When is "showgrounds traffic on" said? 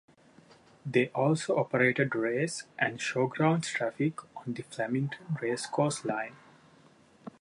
2.97-4.55